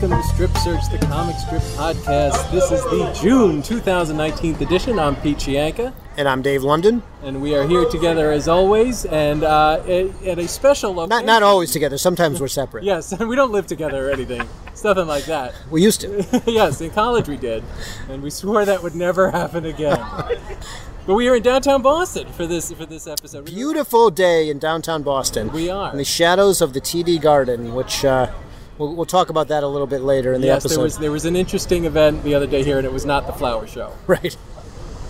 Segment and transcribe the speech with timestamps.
[0.04, 2.50] Welcome to Strip Search, the comic strip podcast.
[2.50, 4.98] This is the June 2019 edition.
[4.98, 7.02] I'm Pete Chianca, And I'm Dave London.
[7.22, 11.08] and we are here together as always, and uh, at, a special location.
[11.08, 11.96] Not not always together.
[11.96, 12.84] Sometimes we're separate.
[12.84, 14.46] Yes, and we don't live together or anything.
[14.66, 15.54] It's nothing like that.
[15.70, 16.42] We used to.
[16.46, 17.64] yes, in college we did,
[18.10, 19.98] and we swore that would never happen again.
[21.06, 23.46] but we are in downtown Boston for this for this episode.
[23.46, 25.50] Beautiful day in downtown Boston.
[25.50, 25.92] We are.
[25.92, 28.30] In the shadows of the TD Garden, which uh,
[28.78, 30.76] we'll, we'll talk about that a little bit later in the Yes, episode.
[30.76, 33.26] there was there was an interesting event the other day here, and it was not
[33.26, 33.92] the flower show.
[34.06, 34.36] Right.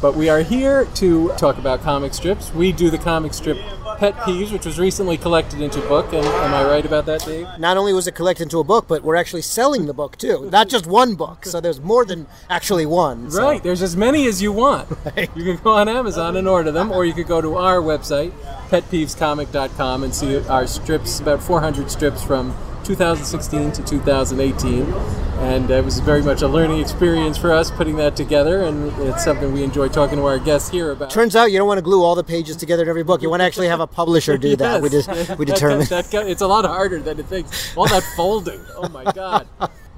[0.02, 2.52] But we are here to talk about comic strips.
[2.52, 3.56] We do the comic strip
[3.96, 6.12] Pet Peeves, which was recently collected into a book.
[6.12, 7.46] And am I right about that, Dave?
[7.58, 10.50] Not only was it collected into a book, but we're actually selling the book too.
[10.52, 11.46] Not just one book.
[11.46, 13.30] So there's more than actually one.
[13.30, 13.62] so- Right.
[13.62, 14.88] There's as many as you want.
[15.36, 18.32] You can go on Amazon and order them, or you could go to our website,
[18.68, 24.82] petpeevescomic.com, and see our strips, about 400 strips from 2016 to 2018.
[25.38, 29.24] And it was very much a learning experience for us putting that together, and it's
[29.24, 31.10] something we enjoy talking to our guests here about.
[31.10, 33.20] Turns out you don't want to glue all the pages together in every book.
[33.20, 34.80] You want to actually have a publisher do that.
[34.80, 37.76] We just we That- that- that- it's a lot harder than it thinks.
[37.76, 38.60] All that folding.
[38.76, 39.48] Oh my god.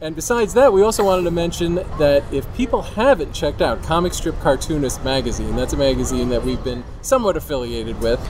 [0.01, 4.13] And besides that, we also wanted to mention that if people haven't checked out Comic
[4.15, 8.21] Strip Cartoonist magazine, that's a magazine that we've been somewhat affiliated with.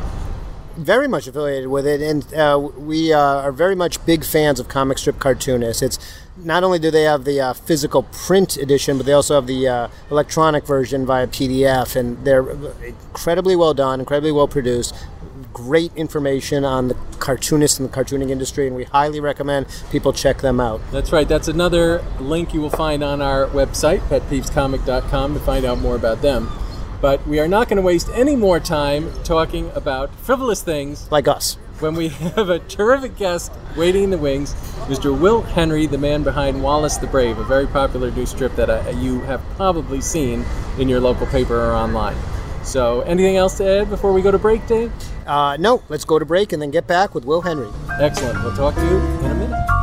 [0.76, 4.69] Very much affiliated with it, and uh, we uh, are very much big fans of
[4.69, 5.82] comic strip cartoonists.
[5.82, 5.98] It's
[6.37, 9.66] not only do they have the uh, physical print edition, but they also have the
[9.66, 12.48] uh, electronic version via PDF, and they're
[12.84, 14.94] incredibly well done, incredibly well produced.
[15.53, 20.42] Great information on the cartoonists and the cartooning industry, and we highly recommend people check
[20.42, 20.82] them out.
[20.92, 21.26] That's right.
[21.26, 26.20] That's another link you will find on our website, petpeevescomic.com, to find out more about
[26.20, 26.50] them.
[27.01, 31.29] But we are not going to waste any more time talking about frivolous things Like
[31.29, 31.55] us.
[31.81, 34.55] when we have a terrific guest waiting in the wings,
[34.87, 35.19] Mr.
[35.19, 38.89] Will Henry, the man behind Wallace the Brave, a very popular new strip that uh,
[38.91, 40.45] you have probably seen
[40.79, 42.17] in your local paper or online.
[42.65, 44.91] So, anything else to add before we go to break, Dave?
[45.27, 47.69] Uh, no, let's go to break and then get back with Will Henry.
[48.01, 48.43] Excellent.
[48.43, 49.75] We'll talk to you in a minute.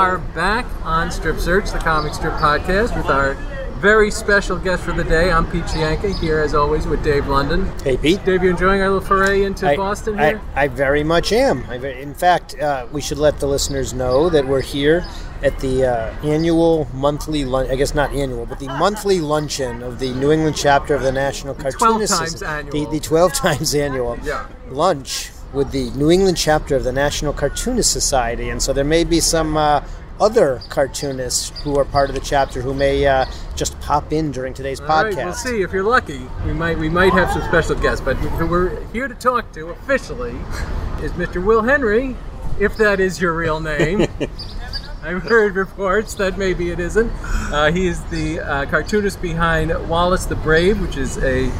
[0.00, 3.34] Are back on Strip Search, the comic strip podcast, with our
[3.80, 5.30] very special guest for the day.
[5.30, 7.70] I'm Pete Chianca, here as always with Dave London.
[7.84, 8.24] Hey, Pete.
[8.24, 10.40] Dave, you enjoying our little foray into I- Boston I, here?
[10.54, 11.66] I, very much am.
[11.68, 15.04] I, in fact, uh, we should let the listeners know that we're here
[15.42, 17.68] at the uh, annual monthly lunch.
[17.68, 21.12] I guess not annual, but the monthly luncheon of the New England chapter of the
[21.12, 22.72] National 12 times annual.
[22.72, 24.46] The, the 12 times annual Yeah.
[24.70, 28.50] lunch with the New England chapter of the National Cartoonist Society.
[28.50, 29.82] And so there may be some uh,
[30.20, 33.24] other cartoonists who are part of the chapter who may uh,
[33.56, 35.16] just pop in during today's All podcast.
[35.16, 35.62] right, we'll see.
[35.62, 38.04] If you're lucky, we might we might have some special guests.
[38.04, 40.36] But who we're here to talk to officially
[41.02, 41.44] is Mr.
[41.44, 42.16] Will Henry,
[42.58, 44.06] if that is your real name.
[45.02, 47.10] I've heard reports that maybe it isn't.
[47.24, 51.50] Uh, he is the uh, cartoonist behind Wallace the Brave, which is a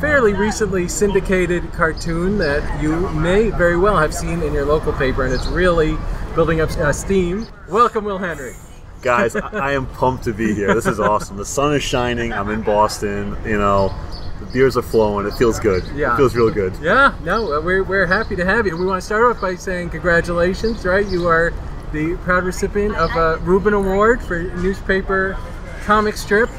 [0.00, 5.24] fairly recently syndicated cartoon that you may very well have seen in your local paper,
[5.24, 5.96] and it's really
[6.34, 7.46] building up uh, steam.
[7.68, 8.54] Welcome, Will Henry.
[9.02, 10.72] Guys, I am pumped to be here.
[10.74, 11.36] This is awesome.
[11.36, 12.32] The sun is shining.
[12.32, 13.36] I'm in Boston.
[13.44, 13.92] You know,
[14.38, 15.26] the beers are flowing.
[15.26, 15.84] It feels good.
[15.94, 16.14] Yeah.
[16.14, 16.74] It feels real good.
[16.80, 18.76] Yeah, no, we're, we're happy to have you.
[18.76, 21.06] We want to start off by saying congratulations, right?
[21.06, 21.52] You are
[21.92, 25.36] the proud recipient of a Reuben Award for newspaper
[25.84, 26.50] comic strip.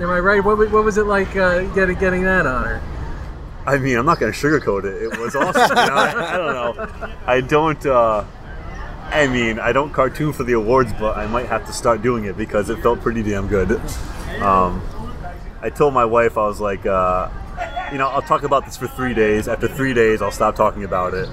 [0.00, 0.44] Am I right?
[0.44, 2.82] What, what was it like uh, getting getting that honor?
[3.66, 5.02] I mean, I'm not going to sugarcoat it.
[5.02, 5.62] It was awesome.
[5.62, 5.94] you know?
[5.94, 6.54] I, I don't
[7.00, 7.16] know.
[7.26, 7.86] I don't.
[7.86, 8.24] Uh,
[9.10, 12.24] I mean, I don't cartoon for the awards, but I might have to start doing
[12.24, 13.80] it because it felt pretty damn good.
[14.40, 14.82] Um,
[15.62, 17.30] I told my wife I was like, uh,
[17.92, 19.46] you know, I'll talk about this for three days.
[19.46, 21.28] After three days, I'll stop talking about it.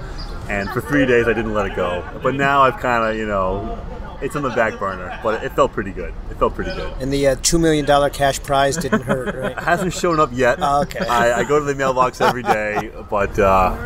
[0.48, 2.08] And for three days, I didn't let it go.
[2.22, 3.78] But now I've kind of, you know,
[4.22, 5.18] it's on the back burner.
[5.22, 6.14] But it felt pretty good.
[6.30, 6.92] It felt pretty good.
[7.00, 9.58] And the uh, $2 million cash prize didn't hurt, It right?
[9.58, 10.58] hasn't shown up yet.
[10.60, 11.06] Oh, okay.
[11.06, 13.76] I, I go to the mailbox every day, but uh,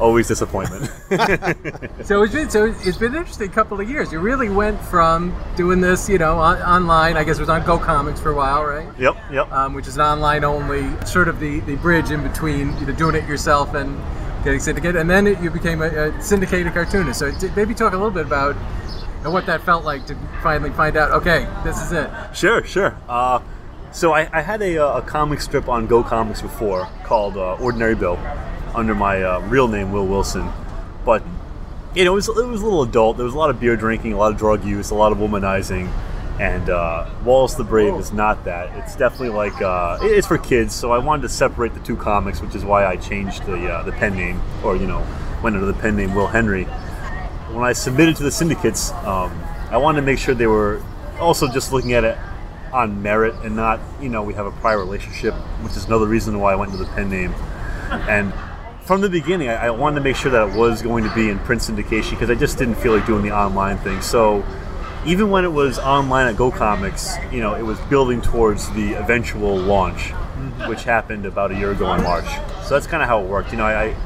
[0.00, 0.90] always disappointment.
[2.04, 4.12] So it's been so it's been an interesting couple of years.
[4.12, 7.16] You really went from doing this, you know, on, online.
[7.16, 8.86] I guess it was on Go Comics for a while, right?
[8.98, 9.50] yep, yep.
[9.50, 12.92] Um, which is an online only, sort of the, the bridge in between you know,
[12.92, 14.00] doing it yourself and
[14.44, 14.96] getting syndicated.
[14.96, 17.18] And then it, you became a, a syndicated cartoonist.
[17.18, 18.54] So t- maybe talk a little bit about
[19.24, 21.10] know, what that felt like to finally find out.
[21.12, 22.10] Okay, this is it.
[22.34, 22.96] Sure, sure.
[23.08, 23.40] Uh,
[23.92, 27.54] so I, I had a, uh, a comic strip on Go Comics before called uh,
[27.54, 28.18] Ordinary Bill,
[28.74, 30.50] under my uh, real name Will Wilson,
[31.04, 31.22] but
[31.94, 33.16] you know it was it was a little adult.
[33.16, 35.18] There was a lot of beer drinking, a lot of drug use, a lot of
[35.18, 35.90] womanizing,
[36.38, 38.76] and uh, Wallace the Brave is not that.
[38.78, 40.74] It's definitely like uh, it's for kids.
[40.74, 43.82] So I wanted to separate the two comics, which is why I changed the uh,
[43.82, 45.06] the pen name, or you know,
[45.42, 46.66] went under the pen name Will Henry
[47.56, 49.32] when I submitted to the syndicates, um,
[49.70, 50.82] I wanted to make sure they were
[51.18, 52.18] also just looking at it
[52.72, 55.32] on merit and not, you know, we have a prior relationship,
[55.62, 57.32] which is another reason why I went to the pen name.
[57.90, 58.34] And
[58.82, 61.30] from the beginning, I, I wanted to make sure that it was going to be
[61.30, 64.02] in print syndication because I just didn't feel like doing the online thing.
[64.02, 64.44] So
[65.06, 68.94] even when it was online at Go Comics, you know, it was building towards the
[68.94, 70.10] eventual launch,
[70.68, 72.26] which happened about a year ago in March.
[72.64, 73.50] So that's kind of how it worked.
[73.50, 73.96] You know, I, I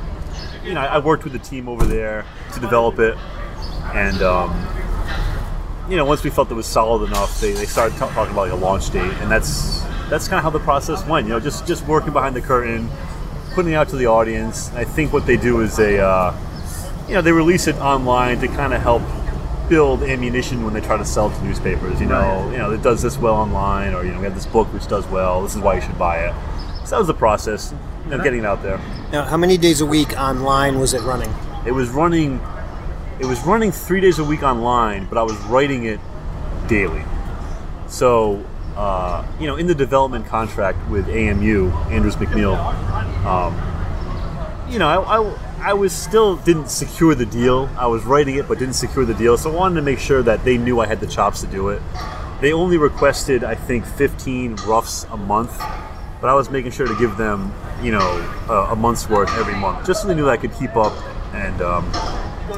[0.65, 3.17] you know, I worked with the team over there to develop it,
[3.95, 4.67] and um,
[5.91, 8.49] you know, once we felt it was solid enough, they, they started ta- talking about
[8.49, 11.27] like a launch date, and that's that's kind of how the process went.
[11.27, 12.89] You know, just just working behind the curtain,
[13.55, 14.73] putting it out to the audience.
[14.75, 16.33] I think what they do is they, uh,
[17.09, 19.03] you know, they release it online to kind of help
[19.69, 22.01] build ammunition when they try to sell it to newspapers.
[22.01, 24.47] You know, you know, it does this well online, or you know, we have this
[24.47, 25.43] book which does well.
[25.43, 26.35] This is why you should buy it.
[26.85, 28.79] So that was the process, you know, getting it out there.
[29.13, 31.33] Now, how many days a week online was it running?
[31.67, 32.41] It was running.
[33.21, 36.01] It was running three days a week online, but I was writing it
[36.69, 37.05] daily.
[37.87, 38.43] So,
[38.77, 42.57] uh, you know, in the development contract with AMU, Andrews McMeel,
[43.27, 47.69] um, you know, I, I, I was still didn't secure the deal.
[47.77, 49.37] I was writing it, but didn't secure the deal.
[49.37, 51.69] So I wanted to make sure that they knew I had the chops to do
[51.69, 51.83] it.
[52.41, 55.59] They only requested, I think, 15 roughs a month,
[56.23, 57.53] but I was making sure to give them,
[57.83, 60.75] you know, a, a month's worth every month, just so they knew I could keep
[60.75, 60.95] up.
[61.35, 61.93] And um,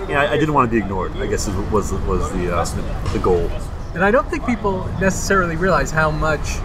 [0.08, 1.16] yeah, I, I didn't want to be ignored.
[1.16, 2.64] I guess is- was was the uh,
[3.12, 3.50] the goal.
[3.94, 6.56] And I don't think people necessarily realize how much,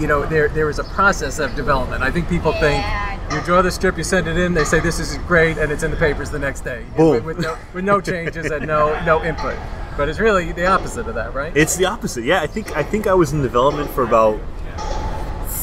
[0.00, 2.02] you know, there there is a process of development.
[2.02, 2.84] I think people think
[3.32, 5.82] you draw the strip, you send it in, they say this is great, and it's
[5.82, 7.24] in the papers the next day Boom.
[7.24, 9.56] With, with no, with no changes and no no input.
[9.96, 11.56] But it's really the opposite of that, right?
[11.56, 12.24] It's the opposite.
[12.24, 14.40] Yeah, I think I think I was in development for about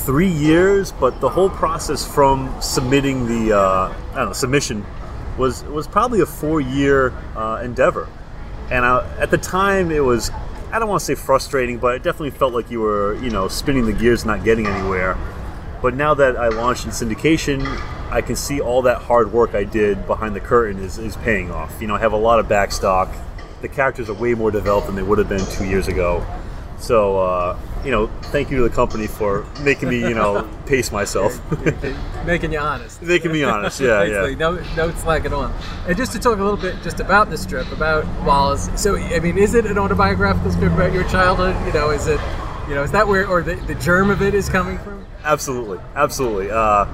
[0.06, 4.86] three years, but the whole process from submitting the uh, I don't know submission
[5.38, 8.08] was was probably a four year uh, endeavor,
[8.70, 10.32] and I, at the time it was
[10.72, 13.48] I don't want to say frustrating, but it definitely felt like you were you know
[13.48, 15.18] spinning the gears, not getting anywhere.
[15.82, 17.66] But now that I launched in syndication,
[18.10, 21.52] I can see all that hard work I did behind the curtain is, is paying
[21.52, 21.82] off.
[21.82, 23.14] You know, I have a lot of backstock.
[23.62, 26.26] The characters are way more developed than they would have been two years ago.
[26.84, 30.92] So, uh, you know, thank you to the company for making me, you know, pace
[30.92, 31.40] myself.
[32.26, 33.02] Making you honest.
[33.02, 34.38] making me honest, yeah, Basically, yeah.
[34.38, 35.58] no, no slacking on.
[35.88, 38.70] And just to talk a little bit just about this strip, about Wallace.
[38.76, 41.56] So, I mean, is it an autobiographical strip about your childhood?
[41.66, 42.20] You know, is it,
[42.68, 45.06] you know, is that where, or the, the germ of it is coming from?
[45.24, 46.52] Absolutely, absolutely.
[46.52, 46.86] Uh,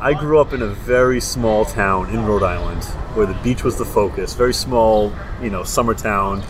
[0.00, 2.84] I grew up in a very small town in Rhode Island
[3.14, 4.32] where the beach was the focus.
[4.32, 5.12] Very small,
[5.42, 6.42] you know, summer town,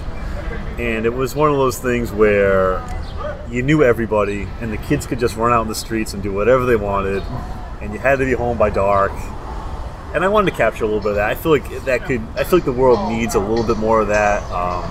[0.80, 2.82] and it was one of those things where
[3.50, 6.32] you knew everybody, and the kids could just run out in the streets and do
[6.32, 7.22] whatever they wanted,
[7.82, 9.12] and you had to be home by dark.
[10.14, 11.28] And I wanted to capture a little bit of that.
[11.28, 12.22] I feel like that could.
[12.34, 14.42] I feel like the world needs a little bit more of that.
[14.50, 14.82] Um,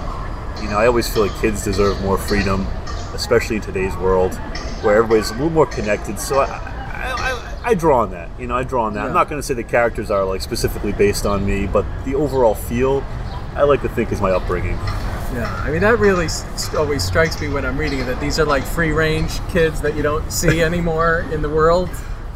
[0.63, 2.67] you know, I always feel like kids deserve more freedom,
[3.15, 4.35] especially in today's world,
[4.83, 6.19] where everybody's a little more connected.
[6.19, 8.29] So I, I, I, I draw on that.
[8.39, 9.07] You know, I draw on that.
[9.07, 12.13] I'm not going to say the characters are like specifically based on me, but the
[12.13, 13.03] overall feel,
[13.55, 14.77] I like to think is my upbringing.
[15.33, 18.39] Yeah, I mean that really s- always strikes me when I'm reading it that these
[18.39, 21.89] are like free range kids that you don't see anymore in the world.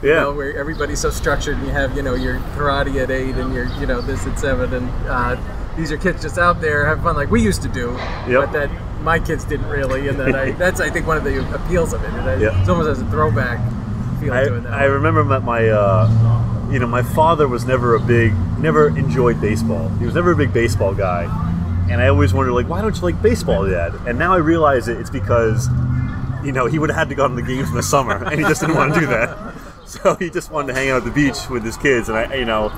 [0.03, 0.19] You Yeah.
[0.21, 3.53] know, where everybody's so structured and you have, you know, your karate at eight and
[3.53, 5.37] your, you know, this at seven and uh,
[5.77, 7.91] these are kids just out there having fun like we used to do.
[8.27, 8.27] Yep.
[8.41, 8.69] But that
[9.01, 12.03] my kids didn't really, and that I, that's I think one of the appeals of
[12.03, 12.09] it.
[12.11, 12.59] I, Yeah.
[12.59, 13.59] It's almost as a throwback
[14.19, 14.65] feel I, to it.
[14.67, 19.39] I remember that my, uh, you know, my father was never a big, never enjoyed
[19.41, 19.89] baseball.
[19.99, 21.25] He was never a big baseball guy,
[21.89, 23.93] and I always wondered like, why don't you like baseball, Dad?
[24.07, 25.67] And now I realize it, it's because,
[26.43, 28.39] you know, he would have had to go to the games in the summer, and
[28.39, 29.53] he just didn't want to do that.
[29.85, 32.33] So he just wanted to hang out at the beach with his kids, and I,
[32.35, 32.71] you know.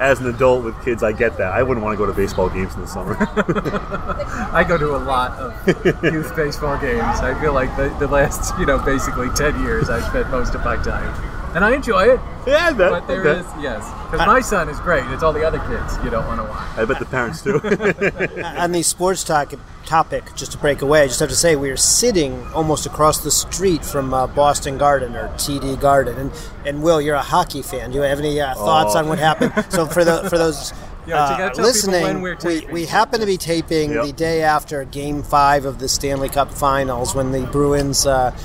[0.00, 1.52] As an adult with kids, I get that.
[1.52, 3.16] I wouldn't want to go to baseball games in the summer.
[4.52, 7.20] I go to a lot of youth baseball games.
[7.20, 10.62] I feel like the, the last, you know, basically 10 years I've spent most of
[10.64, 11.14] my time.
[11.56, 12.90] And I enjoy it, yeah, I bet.
[12.90, 13.90] but there I is, yes.
[14.10, 15.04] Because my son is great.
[15.06, 16.78] It's all the other kids you don't want to watch.
[16.78, 17.54] I bet the parents do.
[18.44, 19.54] on the sports talk,
[19.86, 23.20] topic, just to break away, I just have to say we are sitting almost across
[23.24, 26.30] the street from uh, Boston Garden or TD Garden, and
[26.66, 27.90] and Will, you're a hockey fan.
[27.90, 28.98] Do you have any uh, thoughts Oh.
[28.98, 29.52] on what happened?
[29.70, 30.72] so for the for those.
[31.08, 34.06] Yeah, uh, gotta tell listening, when we're we, we happen to be taping Yep.
[34.06, 38.36] the day after Game Five of the Stanley Cup Finals when the Bruins uh,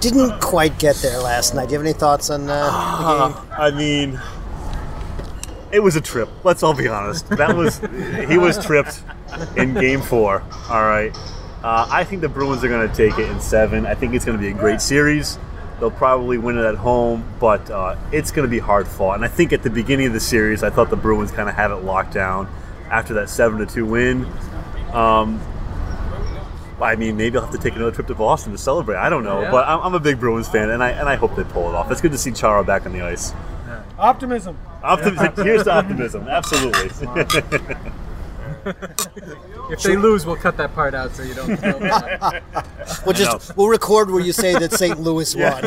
[0.00, 1.68] didn't quite get there last night.
[1.68, 2.64] Do you have any thoughts on uh,
[3.00, 3.50] the game?
[3.58, 4.20] I mean,
[5.72, 6.28] it was a trip.
[6.44, 7.28] Let's all be honest.
[7.30, 7.78] That was
[8.28, 9.02] he was tripped
[9.56, 10.42] in Game Four.
[10.70, 11.16] All right.
[11.62, 13.86] Uh, I think the Bruins are going to take it in seven.
[13.86, 15.38] I think it's going to be a great series.
[15.80, 19.16] They'll probably win it at home, but uh, it's going to be hard fought.
[19.16, 21.54] And I think at the beginning of the series, I thought the Bruins kind of
[21.54, 22.48] had it locked down
[22.90, 24.26] after that seven to two win.
[24.92, 25.40] Um,
[26.80, 28.96] I mean, maybe I'll have to take another trip to Boston to celebrate.
[28.96, 29.50] I don't know, Yeah.
[29.50, 31.74] but I'm, I'm a big Bruins fan, and I and I hope they pull it
[31.74, 31.90] off.
[31.90, 33.32] It's good to see Chara back on the ice.
[33.98, 34.58] Optimism.
[34.82, 35.44] Optimism.
[35.44, 36.28] Here's to optimism.
[36.28, 36.90] Absolutely.
[39.68, 42.42] If they lose, we'll cut that part out so you don't feel bad.
[43.04, 45.00] We'll just we'll record where you say that St.
[45.00, 45.62] Louis won.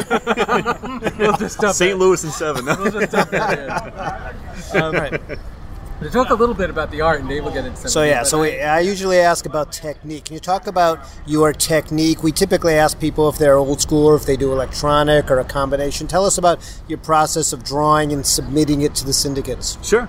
[1.18, 1.92] We'll just dump St.
[1.92, 1.96] it.
[1.98, 2.66] Louis and seven.
[2.66, 4.34] We'll just dump that
[4.74, 4.82] in.
[4.82, 5.22] Um, Right.
[6.02, 7.90] To talk a little bit about the art, and Dave will get into some.
[7.90, 10.26] So yeah, so I- we, I usually ask about technique.
[10.26, 12.24] Can you talk about your technique?
[12.24, 15.44] We typically ask people if they're old school or if they do electronic or a
[15.44, 16.08] combination.
[16.08, 19.78] Tell us about your process of drawing and submitting it to the syndicates.
[19.86, 20.08] Sure.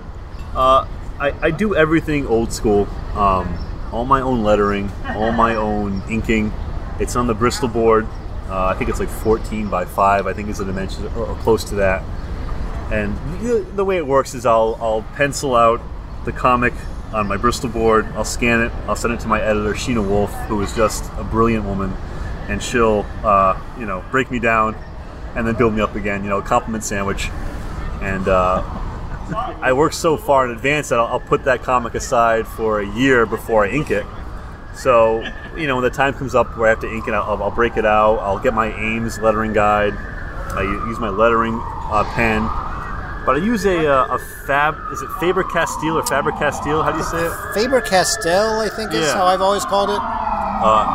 [0.55, 0.87] Uh,
[1.19, 2.87] I, I do everything old school.
[3.15, 3.57] Um,
[3.91, 6.53] all my own lettering, all my own inking.
[7.01, 8.07] It's on the Bristol board.
[8.47, 10.25] Uh, I think it's like 14 by 5.
[10.25, 12.01] I think is the dimensions or, or close to that.
[12.91, 13.15] And
[13.75, 15.81] the, way it works is I'll, I'll pencil out
[16.25, 16.73] the comic
[17.13, 18.05] on my Bristol board.
[18.15, 18.71] I'll scan it.
[18.87, 21.93] I'll send it to my editor, Shena Wolf, who is just a brilliant woman,
[22.49, 24.75] and she'll uh, you know break me down
[25.35, 26.23] and then build me up again.
[26.23, 27.29] You know, a compliment sandwich.
[28.01, 28.61] And uh,
[29.61, 32.87] I work so far in advance that I'll, I'll put that comic aside for a
[32.95, 34.05] year before I ink it.
[34.75, 35.23] So,
[35.55, 37.51] you know, when the time comes up where I have to ink it, I'll, I'll
[37.51, 38.17] break it out.
[38.19, 39.93] I'll get my Ames lettering guide.
[40.53, 42.49] I use my lettering uh, pen.
[43.25, 46.81] But I use a, uh, a Fab, is it Faber Castile or Faber Castile?
[46.81, 47.53] How do you say it?
[47.53, 49.13] Faber Castell, I think is Yeah.
[49.13, 49.99] how I've always called it.
[49.99, 50.85] Uh,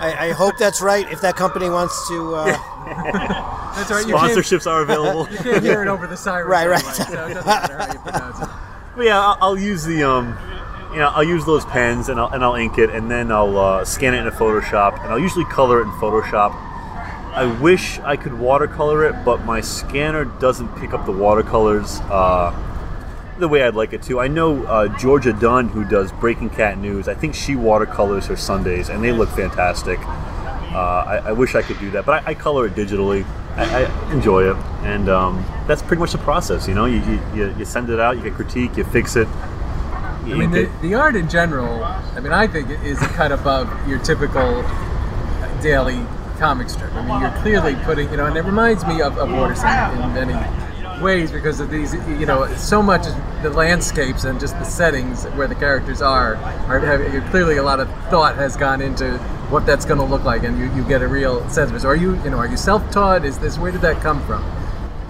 [0.00, 1.10] I, I hope that's right.
[1.10, 2.46] If that company wants to, uh,
[3.74, 4.06] That's all right.
[4.06, 5.28] Sponsorships are available.
[5.32, 6.46] you can't hear it over the siren.
[6.48, 6.78] Right, right.
[6.84, 8.48] anyway, so it doesn't matter how you pronounce it.
[8.96, 10.36] But yeah, I'll, I'll use the um,
[10.92, 13.58] you know, I'll use those pens and I'll, and I'll ink it, and then I'll
[13.58, 16.52] uh, scan it into Photoshop, and I'll usually color it in Photoshop.
[17.34, 22.54] I wish I could watercolor it, but my scanner doesn't pick up the watercolors uh,
[23.38, 24.20] the way I'd like it to.
[24.20, 27.08] I know uh, Georgia Dunn, who does Breaking Cat News.
[27.08, 29.98] I think she watercolors her Sundays, and they look fantastic.
[29.98, 33.24] Uh, I, I wish I could do that, but I, I color it digitally.
[33.56, 36.68] I, I enjoy it, and um, that's pretty much the process.
[36.68, 37.00] You know, you,
[37.34, 39.26] you, you- send it out, you get critique, you fix it.
[40.24, 40.82] You I mean, the, it.
[40.82, 44.62] the art in general, I mean, I think it is a cut above your typical
[45.62, 46.04] daily
[46.38, 46.92] comic strip.
[46.94, 51.02] I mean, you're clearly putting, you know, and it reminds me of, of in many
[51.02, 53.04] ways because of these, you know, so much
[53.42, 56.36] the landscapes and just the settings where the characters are.
[56.36, 59.18] are have, clearly, a lot of thought has gone into
[59.50, 61.80] what that's going to look like, and you, you get a real sense of it.
[61.80, 63.24] So, are you, you know, are you self-taught?
[63.24, 64.42] Is this where did that come from?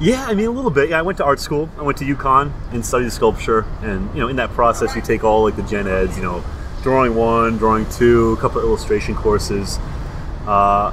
[0.01, 0.91] Yeah, I mean a little bit.
[0.91, 1.71] Yeah, I went to art school.
[1.79, 5.23] I went to UConn and studied sculpture, and you know, in that process, you take
[5.23, 6.17] all like the gen eds.
[6.17, 6.45] You know,
[6.83, 9.79] drawing one, drawing two, a couple of illustration courses.
[10.47, 10.93] Uh,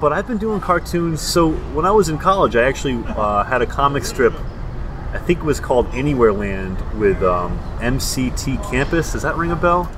[0.00, 1.20] but I've been doing cartoons.
[1.20, 4.32] So when I was in college, I actually uh, had a comic strip.
[5.12, 9.12] I think it was called Anywhere Land with um, MCT Campus.
[9.12, 9.90] Does that ring a bell?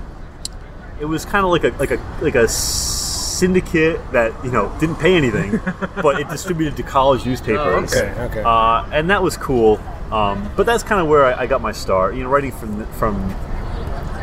[1.01, 4.97] It was kind of like a like a like a syndicate that you know didn't
[4.97, 5.61] pay anything,
[6.03, 7.93] but it distributed to college newspapers.
[7.93, 8.43] okay, okay.
[8.45, 9.81] Uh, and that was cool.
[10.11, 12.15] Um, but that's kind of where I, I got my start.
[12.15, 13.35] You know, writing from from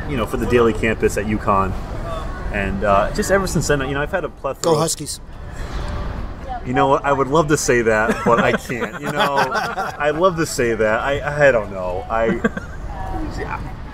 [0.10, 1.74] you know for the daily campus at UConn,
[2.54, 4.64] and uh, just ever since then, you know, I've had a plethora.
[4.64, 5.20] go Huskies.
[6.66, 7.06] You know what?
[7.06, 9.02] I would love to say that, but I can't.
[9.02, 9.36] You know,
[9.98, 11.00] I'd love to say that.
[11.00, 12.06] I I don't know.
[12.10, 12.42] I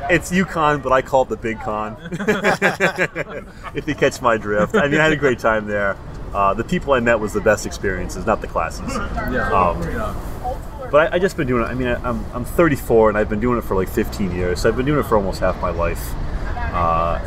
[0.09, 1.97] it's UConn, but I call it the Big Con.
[3.75, 4.75] if you catch my drift.
[4.75, 5.97] I mean, I had a great time there.
[6.33, 8.93] Uh, the people I met was the best experiences, not the classes.
[8.93, 9.51] Yeah.
[9.51, 10.89] Um, yeah.
[10.91, 11.67] But I, I just been doing it.
[11.67, 14.61] I mean, I, I'm, I'm 34 and I've been doing it for like 15 years.
[14.61, 16.13] So I've been doing it for almost half my life.
[16.55, 17.19] Uh,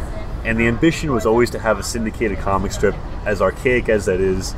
[0.44, 2.94] and the ambition was always to have a syndicated comic strip,
[3.26, 4.54] as archaic as that is.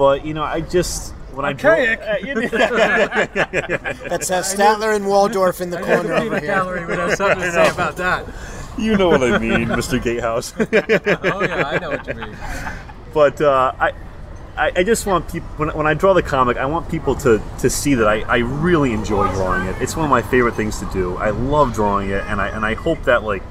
[0.00, 2.00] But you know, I just when Archaic?
[2.00, 2.56] I drove, uh,
[4.08, 6.48] That's uh, Statler and Waldorf in the corner over here.
[6.48, 8.24] Gallery would have something to say about that.
[8.78, 10.02] you know what I mean, Mr.
[10.02, 10.54] Gatehouse.
[10.58, 12.34] Oh yeah, I know what you mean.
[13.12, 13.92] but uh, I,
[14.56, 17.42] I, I just want people when, when I draw the comic, I want people to,
[17.58, 19.82] to see that I, I really enjoy drawing it.
[19.82, 21.18] It's one of my favorite things to do.
[21.18, 23.42] I love drawing it, and I and I hope that like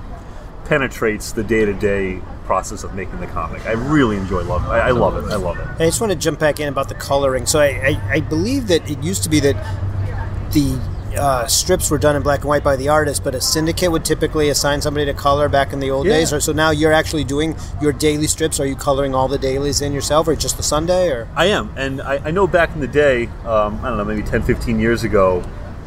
[0.65, 3.63] penetrates the day to day process of making the comic.
[3.67, 4.65] I really enjoy love.
[4.65, 5.31] I, I love it.
[5.31, 5.67] I love it.
[5.79, 7.45] I just want to jump back in about the coloring.
[7.45, 9.55] So I, I, I believe that it used to be that
[10.51, 10.81] the
[11.15, 14.03] uh, strips were done in black and white by the artist, but a syndicate would
[14.03, 16.13] typically assign somebody to color back in the old Yeah.
[16.13, 16.33] days.
[16.33, 18.59] Or, so now you're actually doing your daily strips.
[18.59, 21.09] Are you coloring all the dailies in yourself, or just the Sunday?
[21.11, 24.05] Or I am, and I, I know back in the day, um, I don't know,
[24.05, 25.43] maybe 10, 15 years ago,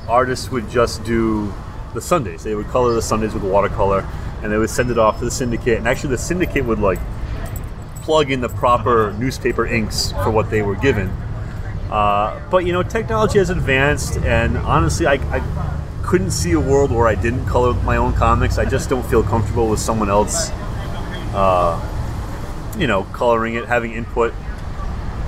[0.06, 1.52] artists would just do
[1.92, 2.44] the Sundays.
[2.44, 4.06] They would color the Sundays with watercolor,
[4.42, 5.78] and they would send it off to the syndicate.
[5.78, 6.98] And actually, the syndicate would like
[8.02, 11.08] plug in the proper newspaper inks for what they were given.
[11.90, 15.42] Uh, but you know, technology has advanced, and honestly, I, I
[16.02, 18.58] couldn't see a world where I didn't color my own comics.
[18.58, 20.50] I just don't feel comfortable with someone else,
[21.34, 21.78] uh,
[22.78, 24.34] you know, coloring it, having input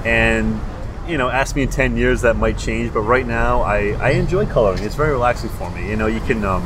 [0.04, 0.60] and
[1.08, 4.10] you know ask me in 10 years that might change but right now i, I
[4.10, 6.62] enjoy coloring it's very relaxing for me you know you can um,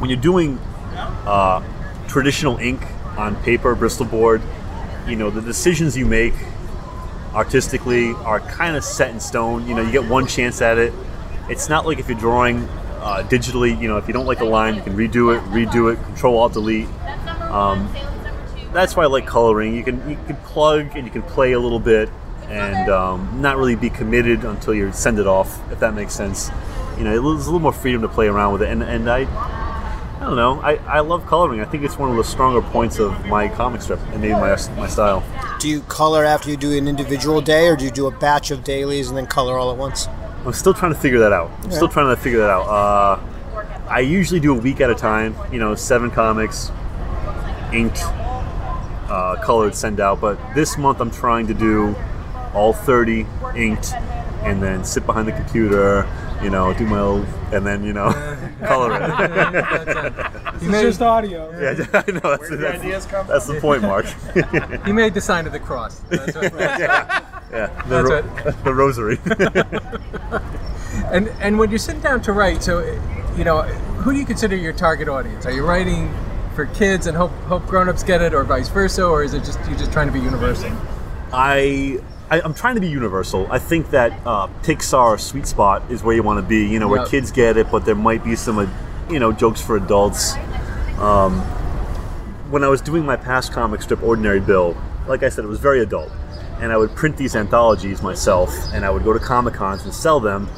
[0.00, 0.58] when you're doing
[1.26, 1.62] uh,
[2.08, 2.82] traditional ink
[3.16, 4.42] on paper bristol board
[5.06, 6.34] you know the decisions you make
[7.34, 10.92] artistically are kind of set in stone you know you get one chance at it
[11.48, 12.58] it's not like if you're drawing
[13.00, 15.92] uh, digitally you know if you don't like a line you can redo it redo
[15.92, 16.88] it control alt delete
[17.52, 17.88] um,
[18.72, 19.74] that's why I like coloring.
[19.76, 22.08] You can you can plug and you can play a little bit,
[22.48, 25.60] and um, not really be committed until you send it off.
[25.70, 26.50] If that makes sense,
[26.96, 28.70] you know, there's a little more freedom to play around with it.
[28.70, 29.24] And and I,
[30.22, 31.60] I don't know, I, I love coloring.
[31.60, 34.56] I think it's one of the stronger points of my comic strip and maybe my
[34.76, 35.24] my style.
[35.58, 38.52] do you color after you do an individual day, or do you do a batch
[38.52, 40.06] of dailies and then color all at once?
[40.46, 41.50] I'm still trying to figure that out.
[41.64, 42.68] I'm still trying to figure that out.
[42.68, 43.20] Uh,
[43.88, 45.34] I usually do a week at a time.
[45.50, 46.70] You know, seven comics,
[47.72, 50.20] inked, uh, colored, send out.
[50.20, 51.96] But this month I'm trying to do
[52.54, 53.92] all 30 inked,
[54.44, 56.08] and then sit behind the computer.
[56.40, 58.10] You know, do my old, and then you know,
[58.62, 58.92] color
[60.54, 60.60] it.
[60.62, 61.50] He made, audio.
[61.60, 62.36] yeah, I know.
[62.36, 64.06] That's, that's, that's the point, Mark.
[64.86, 65.98] he made the sign of the cross.
[66.08, 67.22] That's what, yeah,
[67.86, 69.18] the, That's ro- the rosary.
[71.12, 72.80] and and when you sit down to write, so
[73.36, 75.46] you know, who do you consider your target audience?
[75.46, 76.12] Are you writing
[76.54, 79.58] for kids and hope hope grown-ups get it, or vice versa, or is it just
[79.68, 80.70] you just trying to be universal?
[81.32, 81.98] I,
[82.32, 83.46] I I'm trying to be universal.
[83.50, 86.66] I think that uh, Pixar sweet spot is where you want to be.
[86.66, 87.08] You know, where Yep.
[87.10, 88.66] kids get it, but there might be some, uh,
[89.10, 90.34] you know, jokes for adults.
[90.98, 91.40] Um,
[92.50, 94.74] when I was doing my past comic strip, Ordinary Bill,
[95.06, 96.10] like I said, it was very adult,
[96.60, 99.92] and I would print these anthologies myself, and I would go to comic cons and
[99.92, 100.48] sell them.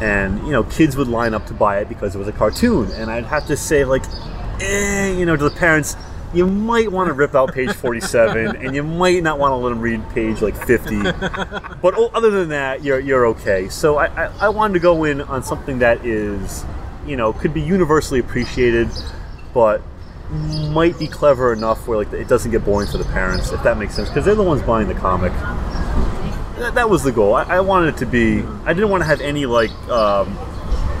[0.00, 2.92] And you know, kids would line up to buy it because it was a cartoon,
[2.92, 4.04] and I'd have to say like,
[4.60, 5.96] eh, you know, to the parents,
[6.34, 9.70] you might want to rip out page 47 and you might not want to let
[9.70, 11.02] them read page like 50
[11.80, 13.68] but other than that you're, you're okay.
[13.68, 16.64] So I, I, I wanted to go in on something that is
[17.06, 18.88] you know could be universally appreciated
[19.54, 19.80] but
[20.70, 23.78] might be clever enough where like it doesn't get boring for the parents if that
[23.78, 25.32] makes sense because they're the ones buying the comic.
[26.58, 27.34] That, that was the goal.
[27.34, 30.36] I, I wanted it to be i didn't want to have any like um,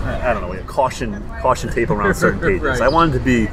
[0.04, 2.62] I I don't know, caution caution tape around certain pages.
[2.62, 2.80] Right.
[2.80, 3.48] I wanted to be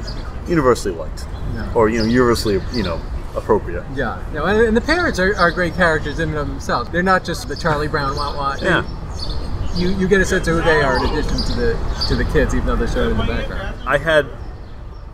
[0.48, 1.72] universally liked, Yeah.
[1.74, 3.00] or you know, universally you know
[3.34, 3.84] appropriate.
[3.94, 6.90] Yeah, no, and, and the parents are, are great characters in and of themselves.
[6.90, 8.56] They're not just the Charlie Brown wah wah.
[8.60, 8.84] Yeah.
[9.76, 12.24] You, you get a sense of who they are in addition to the to the
[12.32, 13.78] kids, even though they're showing in the background.
[13.86, 14.26] I had,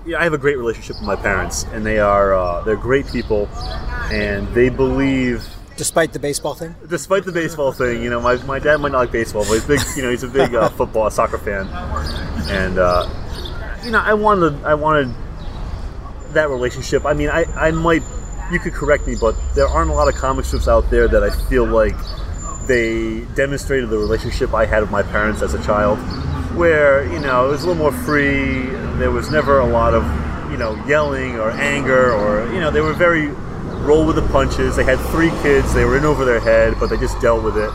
[0.07, 3.07] yeah, I have a great relationship with my parents, and they are uh, they're great
[3.09, 3.49] people,
[4.13, 5.45] and they believe.
[5.77, 8.99] Despite the baseball thing, Despite the baseball thing, you know, my, my dad might not
[8.99, 9.81] like baseball, but he's big.
[9.97, 11.67] You know, he's a big uh, football, soccer fan,
[12.49, 13.09] and uh,
[13.83, 15.13] you know, I wanted, I wanted
[16.35, 17.05] that relationship.
[17.05, 18.03] I mean, I, I might,
[18.51, 21.23] you could correct me, but there aren't a lot of comic strips out there that
[21.23, 21.97] I feel like
[22.67, 25.99] they demonstrated the relationship I had with my parents as a child,
[26.57, 28.67] where you know it was a little more free.
[28.99, 30.05] There was never a lot of
[30.51, 33.29] you know yelling or anger, or you know they were very
[33.83, 34.77] roll with the punches.
[34.77, 35.75] They had three kids.
[35.75, 37.71] They were in over their head, but they just dealt with it.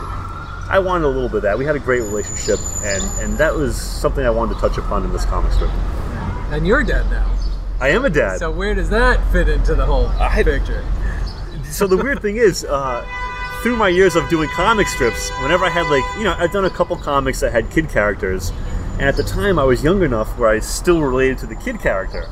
[0.70, 1.58] I wanted a little bit of that.
[1.58, 5.04] We had a great relationship, and and that was something I wanted to touch upon
[5.04, 5.70] in this comic strip.
[6.50, 7.37] And you're dead now.
[7.80, 8.38] I am a dad.
[8.38, 10.84] So where does that fit into the whole I- picture?
[11.64, 13.04] so the weird thing is, uh,
[13.62, 16.64] through my years of doing comic strips, whenever I had like, you know, I've done
[16.64, 18.50] a couple comics that had kid characters,
[18.94, 21.80] and at the time I was young enough where I still related to the kid
[21.80, 22.28] character,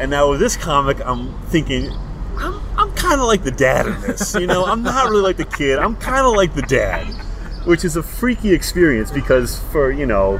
[0.00, 1.92] and now with this comic, I'm thinking.
[2.40, 4.64] I'm, I'm kind of like the dad in this, you know.
[4.64, 5.80] I'm not really like the kid.
[5.80, 7.04] I'm kind of like the dad,
[7.66, 10.38] which is a freaky experience because for you know,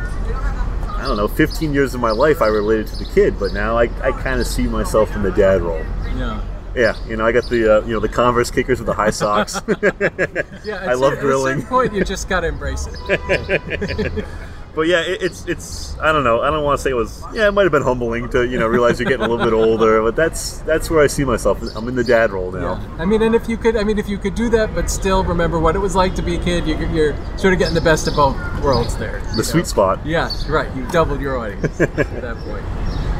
[0.98, 3.78] I don't know, 15 years of my life I related to the kid, but now
[3.78, 5.84] I, I kind of see myself in the dad role.
[6.16, 6.42] Yeah.
[6.74, 9.10] Yeah, you know, I got the uh, you know the Converse kickers with the high
[9.10, 9.60] socks.
[10.64, 11.52] Yeah, I love grilling.
[11.52, 14.24] At a certain point, you just gotta embrace it.
[14.74, 16.40] but yeah, it, it's it's I don't know.
[16.40, 17.22] I don't want to say it was.
[17.32, 19.54] Yeah, it might have been humbling to you know realize you're getting a little bit
[19.54, 21.60] older, but that's that's where I see myself.
[21.74, 22.74] I'm in the dad role now.
[22.98, 25.24] I mean, and if you could, I mean, if you could do that, but still
[25.24, 27.80] remember what it was like to be a kid, you, you're sort of getting the
[27.80, 29.20] best of both worlds there.
[29.36, 30.04] The sweet spot.
[30.06, 30.74] Yeah, right.
[30.76, 32.64] You doubled your audience at that point.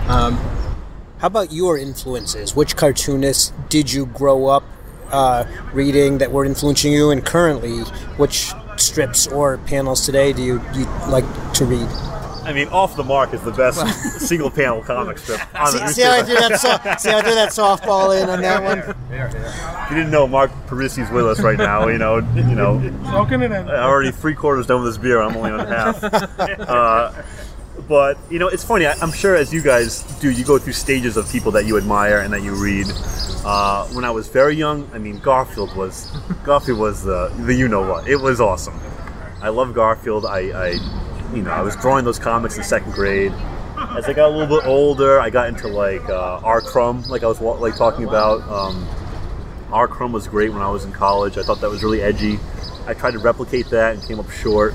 [0.09, 0.37] Um,
[1.19, 2.55] How about your influences?
[2.55, 4.65] Which cartoonists did you grow up
[5.11, 7.81] uh, reading that were influencing you, and currently,
[8.17, 11.88] which strips or panels today do you, you like to read?
[12.45, 13.79] I mean, Off the Mark is the best
[14.27, 15.41] single panel comic strip.
[15.55, 16.59] On See, see how I threw that?
[16.59, 18.79] So- see how I threw that softball in on that one?
[19.11, 21.88] If you didn't know, Mark Parisi's with us right now.
[21.88, 23.69] You know, you know, Soaking it in.
[23.69, 25.21] I'm already three quarters done with this beer.
[25.21, 26.03] I'm only on half.
[26.69, 27.12] Uh,
[27.87, 28.87] but you know, it's funny.
[28.87, 31.77] I, I'm sure as you guys do, you go through stages of people that you
[31.79, 32.87] admire and that you read.
[33.49, 37.67] Uh, when I was very young, I mean, Garfield was Garfield was the the you
[37.67, 38.07] know what.
[38.07, 38.79] It was awesome.
[39.41, 40.27] I love Garfield.
[40.27, 40.69] I, I
[41.35, 43.33] you know I was drawing those comics in second grade.
[43.97, 46.61] As I got a little bit older, I got into like uh, R.
[46.61, 48.43] Crumb, like I was like talking about.
[48.51, 48.87] Um,
[49.73, 49.89] R.
[49.89, 51.39] Crumb was great when I was in college.
[51.39, 52.39] I thought that was really edgy.
[52.87, 54.75] I tried to replicate that and came up short.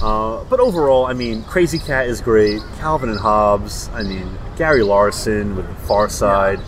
[0.00, 2.62] Uh, but overall, I mean, Krazy Kat is great.
[2.78, 3.90] Calvin and Hobbes.
[3.92, 6.60] I mean, Gary Larson with the Far Side.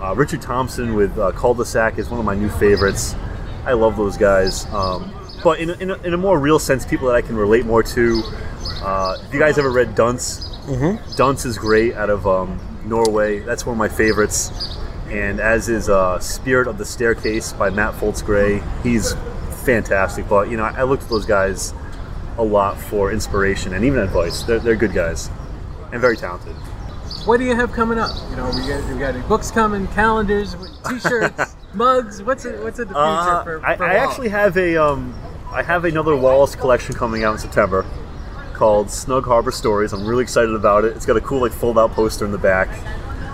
[0.00, 3.14] Uh, Richard Thompson with uh, Cul-de-sac is one of my new favorites.
[3.66, 4.64] I love those guys.
[4.72, 5.12] Um,
[5.44, 7.66] but in a, in, a, in a more real sense, people that I can relate
[7.66, 8.22] more to.
[8.82, 10.48] Uh, have you guys ever read Dunce?
[10.64, 11.16] Mm-hmm.
[11.16, 13.40] Dunce is great out of um, Norway.
[13.40, 14.78] That's one of my favorites.
[15.08, 18.62] And as is uh, Spirit of the Staircase by Matt Foltz Gray.
[18.82, 19.14] He's
[19.64, 20.28] fantastic.
[20.28, 21.74] But, you know, I, I look to those guys
[22.38, 24.44] a lot for inspiration and even advice.
[24.44, 25.28] They're, they're good guys
[25.92, 26.56] and very talented.
[27.26, 28.10] What do you have coming up?
[28.30, 30.56] You know, we got, we got any books coming, calendars,
[30.88, 32.22] T-shirts, mugs.
[32.22, 32.62] What's it?
[32.62, 34.10] What's in the future Uh, for, I, for I Wallace?
[34.10, 35.14] actually have a um,
[35.52, 37.84] I have another Wallace collection coming out in September
[38.54, 39.92] called Snug Harbor Stories.
[39.92, 40.94] I'm really excited about it.
[40.96, 42.68] It's got a cool like fold out poster in the back.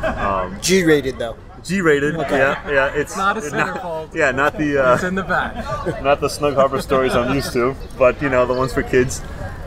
[0.04, 1.36] Um, G-rated though.
[1.64, 2.14] G rated.
[2.14, 2.38] Okay.
[2.38, 2.86] Yeah, yeah.
[2.94, 4.14] It's Not a it's centerfold.
[4.14, 5.56] yeah, not the Uh, It's in the back.
[6.00, 9.20] not the Snug Harbor stories I'm used to, but you know the ones for kids.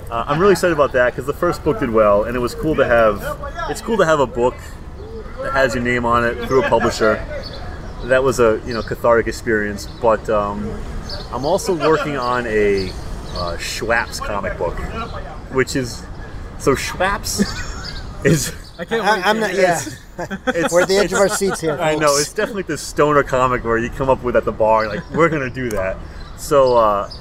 [0.09, 2.55] Uh, I'm really excited about that because the first book did well, and it was
[2.55, 3.21] cool to have.
[3.69, 4.55] It's cool to have a book
[5.37, 7.15] that has your name on it through a publisher.
[8.05, 9.85] That was a you know cathartic experience.
[10.01, 10.67] But um,
[11.31, 14.77] I'm also working on a uh, Schwapp's comic book,
[15.53, 16.03] which is
[16.57, 17.41] so Schwapp's
[18.25, 18.55] is.
[18.79, 19.27] I can't I, wait.
[19.27, 19.51] I'm to not.
[19.51, 19.99] hear Yeah, this.
[20.47, 21.77] It's, we're at the edge of our seats here.
[21.79, 24.87] I know it's definitely the stoner comic where you come up with at the bar,
[24.87, 25.97] like we're gonna do that.
[26.37, 27.11] So uh,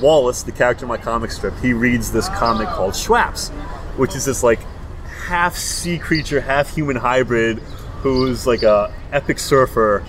[0.00, 3.50] Wallace, the character in my comic strip, he reads this comic called Schwaps,
[3.96, 4.60] which is this like
[5.26, 7.58] half sea creature, half human hybrid
[8.02, 10.04] who's like a epic surfer,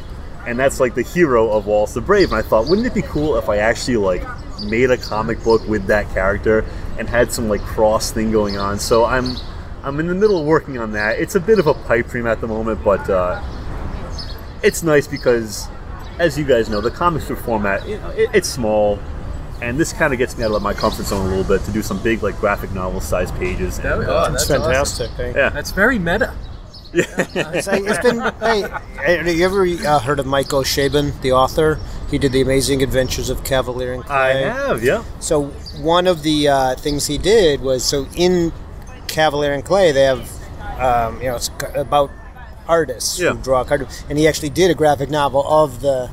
[0.46, 2.32] and that's like the hero of Wallace the Brave.
[2.32, 4.24] And I thought, wouldn't it be cool if I actually like
[4.64, 6.66] made a comic book with that character
[6.98, 8.80] and had some like cross thing going on?
[8.80, 9.36] So I'm
[9.84, 11.20] I'm in the middle of working on that.
[11.20, 13.42] It's a bit of a pipe dream at the moment, but uh,
[14.62, 15.68] it's nice because,
[16.20, 19.00] as you guys know, the comic strip format you know, it, it's small,
[19.62, 21.72] and this kind of gets me out of my comfort zone a little bit to
[21.72, 23.78] do some big like graphic novel size pages.
[23.80, 25.12] That- And, oh, uh, that's It's fantastic.
[25.20, 25.34] eh?
[25.36, 26.34] yeah, That's very meta.
[26.94, 28.20] It's, it's been.
[28.40, 28.62] Hey,
[29.18, 31.80] have you ever uh, heard of Michael Chabon, the author?
[32.10, 34.46] He did the Amazing Adventures of Kavalier and Clay.
[34.46, 34.82] I have.
[34.84, 35.48] Yeah, So
[35.82, 38.54] one of the uh, things he did was so in
[39.08, 40.30] Kavalier and Clay they have
[40.80, 42.10] um, you know it's about
[42.68, 43.32] artists Yeah.
[43.34, 46.10] who draw cartoons, and he actually did a graphic novel of the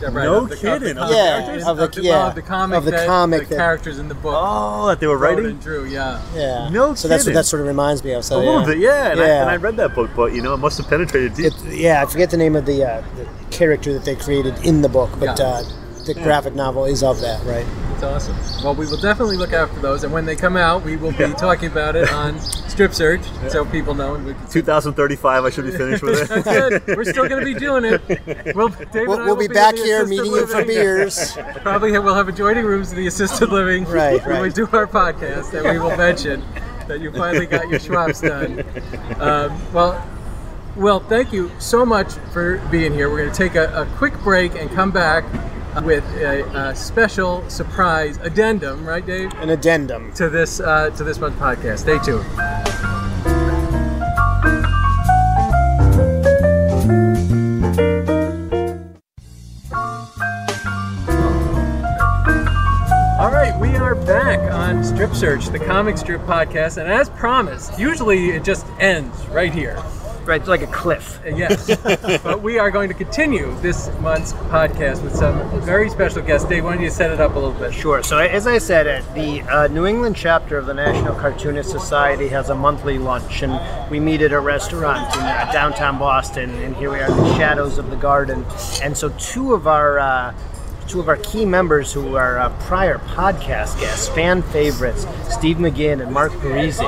[0.00, 1.66] Yeah, right, No of the- kidding, of the characters?
[1.66, 3.98] of the- of the, yeah, of the comic of the that comic the that- characters
[3.98, 5.46] in the book Oh, that they were writing.
[5.46, 5.84] and drew.
[5.84, 6.20] Yeah.
[6.34, 6.68] yeah.
[6.70, 8.24] No so that's what that sort of reminds me of.
[8.24, 8.50] So A yeah.
[8.50, 9.10] little bit, yeah.
[9.12, 9.40] And, I, Yeah.
[9.42, 11.46] and I read that book, but you know, it must have penetrated deep.
[11.46, 14.82] It, yeah, I forget the name of the, uh, the character that they created in
[14.82, 15.44] the book, but Yeah.
[15.46, 15.62] uh,
[16.06, 17.66] the graphic novel is of that, right?
[17.98, 18.62] It's awesome.
[18.62, 21.10] Well, we will definitely look out for those, and when they come out, we will
[21.10, 24.14] be talking about it on Strip Search, so people know.
[24.14, 26.86] And we can 2035, I should be finished with That's it.
[26.86, 26.96] good.
[26.96, 28.54] We're still going to be doing it.
[28.54, 31.32] We'll, Dave We'll, we'll will be back here assisted meeting you for beers.
[31.62, 35.52] Probably we'll have adjoining rooms in the assisted living Right, when we do our podcast,
[35.54, 36.44] and we will mention
[36.86, 38.60] that you finally got your Schwab's done.
[39.20, 40.08] Um, well,
[40.76, 43.10] well, thank you so much for being here.
[43.10, 45.24] We're going to take a, a quick break and come back
[45.84, 49.32] with a, a special surprise addendum, right, Dave?
[49.34, 50.12] An addendum.
[50.14, 51.80] To this uh, to this month's podcast.
[51.80, 52.26] Stay tuned.
[63.18, 67.76] All right, we are back on Strip Search, the comic strip podcast, and as promised,
[67.78, 69.76] usually it just ends right here.
[70.28, 71.18] Right, it's like a cliff.
[71.24, 71.74] Uh, Yes,
[72.22, 76.46] but we are going to continue this month's podcast with some very special guests.
[76.46, 77.72] Dave, why don't you set it up a little bit?
[77.72, 78.02] Sure.
[78.02, 82.28] So, as I said, uh, the uh, New England chapter of the National Cartoonist Society
[82.28, 86.50] has a monthly lunch, and we meet at a restaurant in uh, downtown Boston.
[86.56, 88.44] And here we are, in the shadows of the garden.
[88.82, 90.34] And so, two of our uh,
[90.88, 96.02] two of our key members, who are uh, prior podcast guests, fan favorites, Steve McGinn
[96.02, 96.84] and Mark Parisi,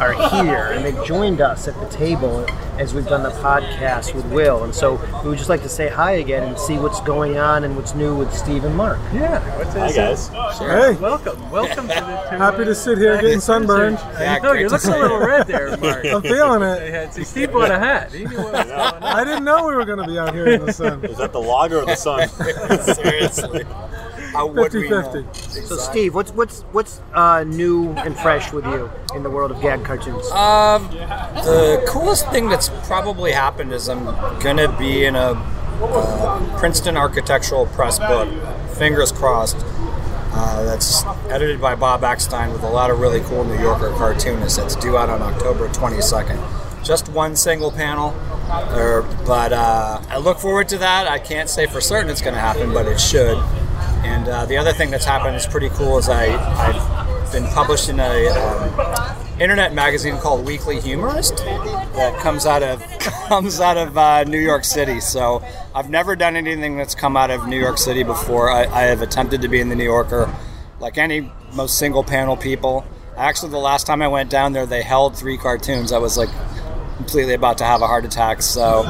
[0.00, 2.46] are here, and they've joined us at the table
[2.82, 4.64] as we've done the podcast with Will.
[4.64, 7.62] And so, we would just like to say hi again and see what's going on
[7.62, 8.98] and what's new with Steve and Mark.
[9.14, 9.38] Yeah.
[9.56, 10.28] What's Hi, guys.
[10.58, 12.00] Hey, Welcome, welcome to the.
[12.00, 13.98] To, happy to sit here getting sunburned.
[13.98, 16.04] I know you're looking a little red there, Mark.
[16.06, 17.14] I'm feeling it.
[17.14, 18.10] see, Steve bought a hat.
[18.10, 19.02] He knew what was going on.
[19.04, 21.04] I didn't know we were going to be out here in the sun.
[21.04, 22.28] Is that the logger or the sun?
[22.96, 23.64] Seriously.
[24.32, 25.02] How would 50 we know?
[25.12, 25.60] 50.
[25.66, 29.60] So, Steve, what's what's what's uh, new and fresh with you in the world of
[29.60, 30.30] gag cartoons?
[30.30, 34.04] Um, the coolest thing that's probably happened is I'm
[34.40, 35.34] gonna be in a
[35.82, 38.28] uh, Princeton Architectural Press book.
[38.76, 39.56] Fingers crossed.
[40.34, 44.56] Uh, that's edited by Bob Eckstein with a lot of really cool New Yorker cartoonists.
[44.56, 46.82] It's due out on October 22nd.
[46.82, 48.14] Just one single panel,
[48.72, 51.06] er, but uh, I look forward to that.
[51.06, 53.36] I can't say for certain it's going to happen, but it should.
[54.04, 55.98] And uh, the other thing that's happened is pretty cool.
[55.98, 62.46] Is I I've been published in a um, internet magazine called Weekly Humorist that comes
[62.46, 62.82] out of
[63.28, 65.00] comes out of uh, New York City.
[65.00, 65.42] So
[65.74, 68.50] I've never done anything that's come out of New York City before.
[68.50, 70.32] I, I have attempted to be in the New Yorker,
[70.80, 72.84] like any most single panel people.
[73.16, 75.92] Actually, the last time I went down there, they held three cartoons.
[75.92, 76.30] I was like
[76.96, 78.42] completely about to have a heart attack.
[78.42, 78.84] So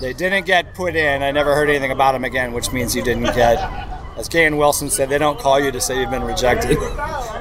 [0.00, 1.22] they didn't get put in.
[1.22, 3.81] I never heard anything about them again, which means you didn't get.
[4.22, 6.78] As and Wilson said, they don't call you to say you've been rejected.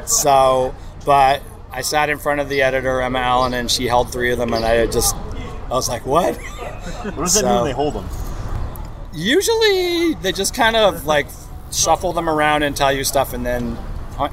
[0.08, 0.74] so,
[1.06, 4.39] but I sat in front of the editor, Emma Allen, and she held three of
[4.39, 6.36] them, and I just, I was like, what?
[6.38, 8.10] What does that mean they hold them?
[9.13, 11.28] Usually they just kind of like
[11.72, 13.76] shuffle them around and tell you stuff and then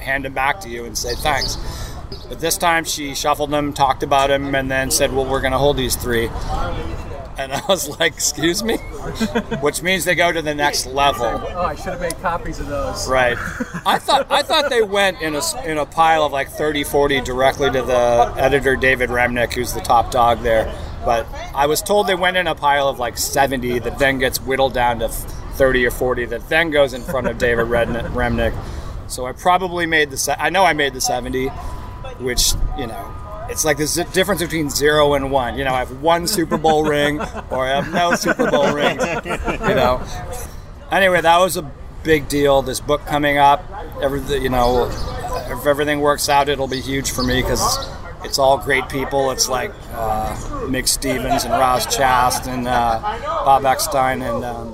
[0.00, 1.58] hand them back to you and say thanks.
[2.30, 5.52] But this time she shuffled them, talked about them, and then said, well, we're going
[5.52, 6.28] to hold these three.
[7.38, 8.76] And I was like, excuse me?
[9.60, 11.24] Which means they go to the next level.
[11.24, 13.08] Oh, I should have made copies of those.
[13.08, 13.36] Right.
[13.86, 17.20] I thought I thought they went in a in a pile of like 30, 40
[17.20, 20.72] directly to the editor David Remnick, who's the top dog there.
[21.04, 24.40] But I was told they went in a pile of like 70 that then gets
[24.40, 28.54] whittled down to 30 or 40 that then goes in front of David Remnick.
[29.06, 31.48] So I probably made the I know I made the 70,
[32.18, 33.14] which, you know,
[33.48, 35.56] it's like there's a difference between zero and one.
[35.58, 39.02] You know, I have one Super Bowl ring or I have no Super Bowl rings.
[39.04, 40.02] You know.
[40.90, 41.70] Anyway, that was a
[42.02, 42.62] big deal.
[42.62, 43.64] This book coming up,
[44.02, 44.86] every you know,
[45.50, 47.62] if everything works out, it'll be huge for me because
[48.24, 49.30] it's all great people.
[49.30, 50.34] It's like uh,
[50.66, 53.00] Mick Stevens and Roz Chast and uh,
[53.44, 54.68] Bob Eckstein and um,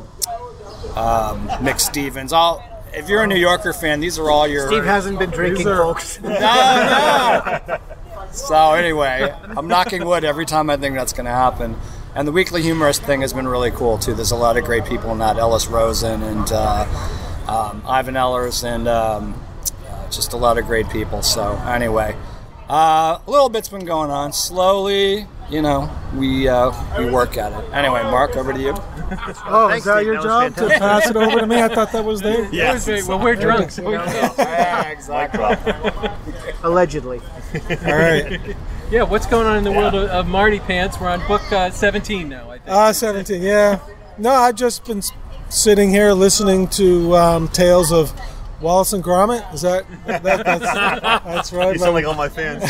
[0.97, 2.33] um, Mick Stevens.
[2.33, 5.67] All if you're a New Yorker fan, these are all your Steve hasn't been drinking,
[5.67, 6.21] are- folks.
[6.21, 7.79] no, no.
[8.35, 11.77] So anyway, I'm knocking wood every time I think that's going to happen.
[12.17, 14.13] And the weekly humorist thing has been really cool too.
[14.13, 15.37] There's a lot of great people in that.
[15.37, 16.87] Ellis Rosen and uh,
[17.47, 19.41] um, Ivan Ehlers and um,
[19.89, 21.23] uh, just a lot of great people.
[21.23, 22.17] So anyway,
[22.69, 24.33] uh, a little bit's been going on.
[24.33, 27.73] Slowly, you know, we uh, we work at it.
[27.73, 28.75] Anyway, Mark, over to you.
[29.47, 30.07] Oh, Thanks, is that Steve.
[30.07, 31.63] your That job to pass it over to me?
[31.63, 32.53] I thought that was Dave.
[32.53, 32.89] Yes.
[32.89, 33.71] Okay, well, we're drunk.
[33.71, 33.95] So we
[36.63, 37.21] Allegedly.
[37.55, 38.41] All right.
[38.91, 40.99] yeah, what's going on in the world of, of Marty Pants?
[41.01, 42.69] We're on book uh, 17 now, I think.
[42.69, 43.81] Uh, 17, yeah.
[44.17, 45.03] No, I've just been
[45.51, 48.19] sitting here listening to um, tales of
[48.61, 49.53] Wallace and Gromit.
[49.53, 51.73] Is that, that that's, that's right?
[51.75, 52.63] You sound like all my fans.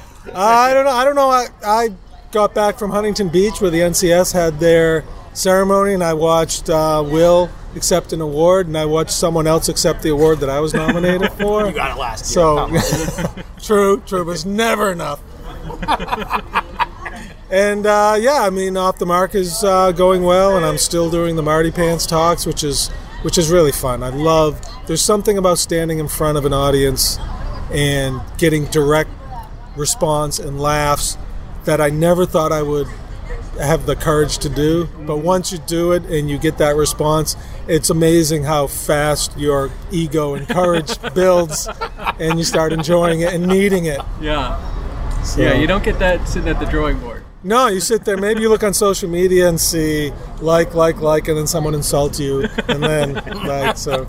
[0.34, 0.90] I don't know.
[0.90, 1.30] I don't know.
[1.30, 1.88] I, I
[2.32, 7.04] got back from Huntington Beach where the NCS had their ceremony, and I watched uh,
[7.06, 10.74] Will accept an award, and I watched someone else accept the award that I was
[10.74, 11.66] nominated for.
[11.66, 12.80] You got it last year.
[12.80, 15.20] So, true, true, but it's never enough.
[17.50, 21.10] and uh, yeah, I mean, off the mark is uh, going well, and I'm still
[21.10, 22.88] doing the Marty Pants talks, which is
[23.22, 24.02] which is really fun.
[24.02, 24.60] I love.
[24.86, 27.18] There's something about standing in front of an audience
[27.72, 29.10] and getting direct
[29.76, 31.18] response and laughs
[31.64, 32.86] that I never thought I would
[33.58, 34.84] have the courage to do.
[34.84, 35.26] But mm-hmm.
[35.26, 37.36] once you do it and you get that response,
[37.66, 41.68] it's amazing how fast your ego and courage builds
[42.20, 44.00] and you start enjoying it and needing it.
[44.20, 44.56] Yeah.
[45.22, 47.24] So- Yeah, you don't get that sitting at the drawing board.
[47.42, 48.16] No, you sit there.
[48.16, 50.10] Maybe you look on social media and see
[50.40, 53.14] like, like, like, and then someone insults you, and then
[53.46, 53.78] right.
[53.78, 54.08] So,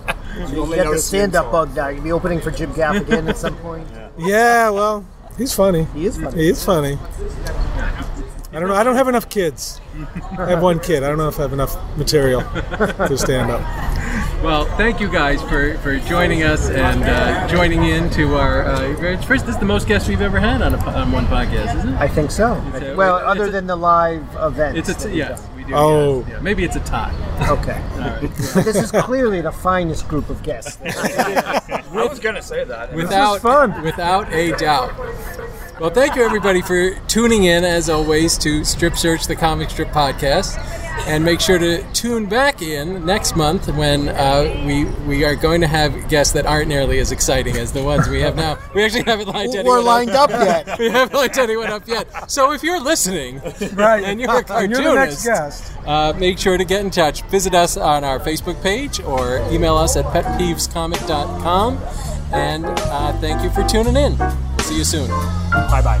[0.50, 1.86] You get the stand-up bug now.
[1.86, 3.86] You'll be opening for Jim Gaffigan at some point.
[4.18, 5.06] yeah, well,
[5.38, 5.84] he's funny.
[5.94, 6.36] He is funny.
[6.42, 6.98] He is funny.
[8.50, 8.74] I don't know.
[8.74, 9.80] I don't have enough kids.
[10.38, 11.02] I have one kid.
[11.02, 13.60] I don't know if I have enough material to stand up.
[14.42, 18.92] Well, thank you guys for, for joining us and uh, joining in to our uh,
[18.94, 19.44] very- first.
[19.46, 22.00] This is the most guests we've ever had on a, on one podcast, isn't it?
[22.00, 22.52] I think so.
[22.74, 24.78] a- well, it's other a- than the live event.
[24.78, 25.74] It's a t- yes, we do.
[25.74, 26.20] Oh.
[26.20, 26.40] yes, yeah.
[26.40, 27.14] maybe it's a tie.
[27.48, 27.82] Okay.
[28.54, 30.78] But this is clearly the finest group of guests.
[30.84, 32.92] I was gonna say that.
[32.94, 33.82] without fun.
[33.82, 34.92] without a doubt.
[35.80, 39.90] Well, thank you everybody for tuning in as always to Strip Search the Comic Strip
[39.90, 40.58] podcast,
[41.06, 45.60] and make sure to tune back in next month when uh, we we are going
[45.60, 48.58] to have guests that aren't nearly as exciting as the ones we have now.
[48.74, 50.78] We actually haven't lined anyone We're lined up yet.
[50.80, 52.28] We haven't lined anyone up yet.
[52.28, 53.40] So if you're listening,
[53.74, 54.02] Right.
[54.02, 55.72] and you're a And you're the next cartoonist, guest.
[55.86, 57.22] uh, make sure to get in touch.
[57.30, 61.78] Visit us on our Facebook page or email us at petpeevescomic.com.
[62.32, 64.18] And uh, thank you for tuning in.
[64.68, 65.08] See you soon.
[65.08, 65.98] Bye bye.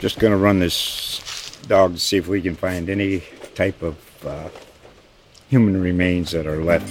[0.00, 3.24] Just going to run this dog to see if we can find any
[3.54, 4.48] type of uh,
[5.50, 6.90] human remains that are left.